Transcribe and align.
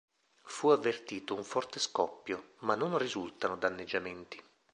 Fu 0.45 0.69
avvertito 0.69 1.35
un 1.35 1.43
forte 1.43 1.79
scoppio, 1.79 2.53
ma 2.61 2.73
non 2.73 2.97
risultano 2.97 3.55
danneggiamenti. 3.55 4.43